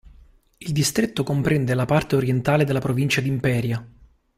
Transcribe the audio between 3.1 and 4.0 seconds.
di Imperia.